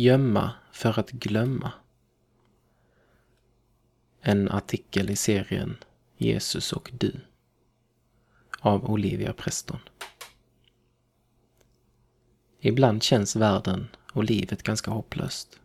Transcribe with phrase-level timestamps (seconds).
[0.00, 1.72] Gömma för att glömma.
[4.20, 5.76] En artikel i serien
[6.16, 7.20] Jesus och du
[8.60, 9.78] av Olivia Preston.
[12.60, 15.60] Ibland känns världen och livet ganska hopplöst.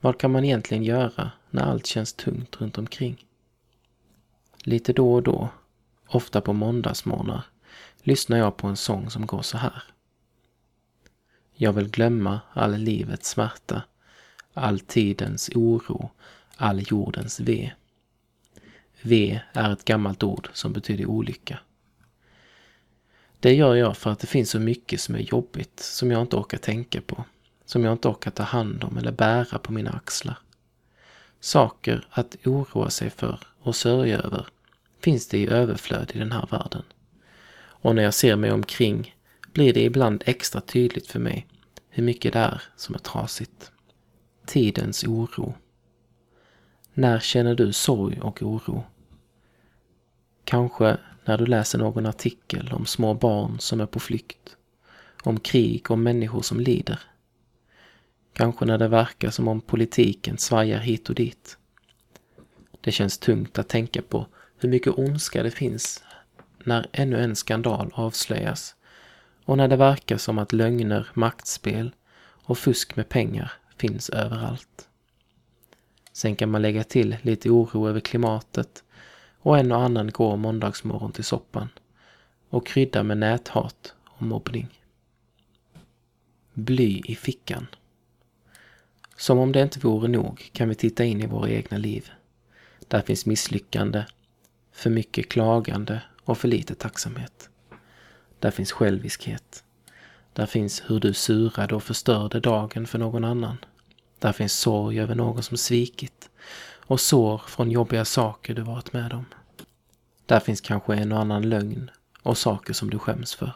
[0.00, 3.26] Vad kan man egentligen göra när allt känns tungt runt omkring?
[4.64, 5.48] Lite då och då,
[6.06, 7.44] ofta på måndagsmorgnar,
[8.02, 9.93] lyssnar jag på en sång som går så här.
[11.56, 13.82] Jag vill glömma all livets smärta,
[14.54, 16.10] all tidens oro,
[16.56, 17.72] all jordens ve.
[19.02, 21.58] Ve är ett gammalt ord som betyder olycka.
[23.40, 26.36] Det gör jag för att det finns så mycket som är jobbigt, som jag inte
[26.36, 27.24] orkar tänka på,
[27.64, 30.38] som jag inte orkar ta hand om eller bära på mina axlar.
[31.40, 34.46] Saker att oroa sig för och sörja över
[35.00, 36.82] finns det i överflöd i den här världen.
[37.56, 39.14] Och när jag ser mig omkring
[39.54, 41.46] blir det ibland extra tydligt för mig
[41.88, 43.72] hur mycket det är som är trasigt.
[44.46, 45.54] Tidens oro.
[46.94, 48.84] När känner du sorg och oro?
[50.44, 54.56] Kanske när du läser någon artikel om små barn som är på flykt,
[55.22, 57.00] om krig och människor som lider.
[58.32, 61.58] Kanske när det verkar som om politiken svajar hit och dit.
[62.80, 64.26] Det känns tungt att tänka på
[64.58, 66.04] hur mycket ondska det finns
[66.64, 68.76] när ännu en skandal avslöjas
[69.44, 71.94] och när det verkar som att lögner, maktspel
[72.44, 74.88] och fusk med pengar finns överallt.
[76.12, 78.84] Sen kan man lägga till lite oro över klimatet
[79.38, 81.68] och en och annan går måndagsmorgon till soppan
[82.48, 84.80] och krydda med näthat och mobbning.
[86.52, 87.66] Bly i fickan.
[89.16, 92.10] Som om det inte vore nog kan vi titta in i våra egna liv.
[92.88, 94.04] Där finns misslyckande,
[94.72, 97.50] för mycket klagande och för lite tacksamhet.
[98.44, 99.64] Där finns själviskhet.
[100.32, 103.56] Där finns hur du surade och förstörde dagen för någon annan.
[104.18, 106.30] Där finns sorg över någon som svikit
[106.66, 109.24] och sår från jobbiga saker du varit med om.
[110.26, 111.90] Där finns kanske en och annan lögn
[112.22, 113.52] och saker som du skäms för.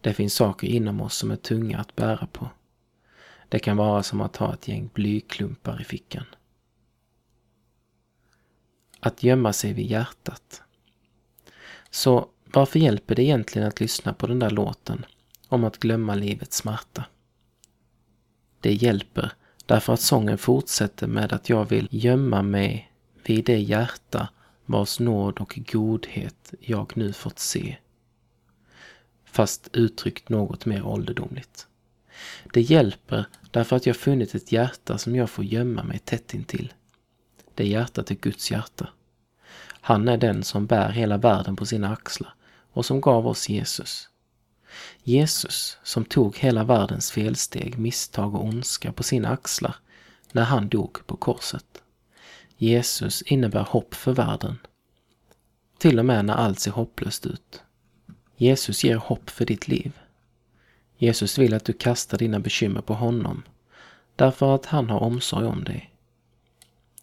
[0.00, 2.50] Det finns saker inom oss som är tunga att bära på.
[3.48, 6.26] Det kan vara som att ha ett gäng blyklumpar i fickan.
[9.00, 10.62] Att gömma sig vid hjärtat.
[11.90, 15.06] Så varför hjälper det egentligen att lyssna på den där låten
[15.48, 17.04] om att glömma livets smärta?
[18.60, 19.32] Det hjälper
[19.66, 22.92] därför att sången fortsätter med att jag vill gömma mig
[23.24, 24.28] vid det hjärta
[24.66, 27.76] vars nåd och godhet jag nu fått se.
[29.24, 31.66] Fast uttryckt något mer ålderdomligt.
[32.52, 36.72] Det hjälper därför att jag funnit ett hjärta som jag får gömma mig tätt intill.
[37.54, 38.88] Det hjärtat är Guds hjärta.
[39.80, 42.34] Han är den som bär hela världen på sina axlar
[42.74, 44.08] och som gav oss Jesus.
[45.02, 49.76] Jesus som tog hela världens felsteg, misstag och ondska på sina axlar
[50.32, 51.82] när han dog på korset.
[52.56, 54.58] Jesus innebär hopp för världen.
[55.78, 57.62] Till och med när allt ser hopplöst ut.
[58.36, 59.92] Jesus ger hopp för ditt liv.
[60.96, 63.42] Jesus vill att du kastar dina bekymmer på honom
[64.16, 65.90] därför att han har omsorg om dig.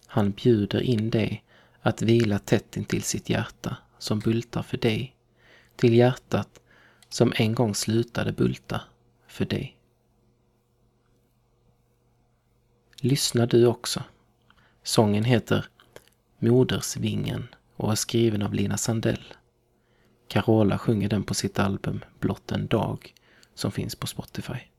[0.07, 1.43] Han bjuder in dig
[1.81, 5.15] att vila tätt intill sitt hjärta som bultar för dig,
[5.75, 6.61] till hjärtat
[7.09, 8.81] som en gång slutade bulta
[9.27, 9.77] för dig.
[13.01, 14.03] Lyssna du också.
[14.83, 15.65] Sången heter
[16.39, 19.33] Modersvingen och är skriven av Lina Sandell.
[20.27, 23.13] Carola sjunger den på sitt album Blott en dag
[23.55, 24.70] som finns på Spotify.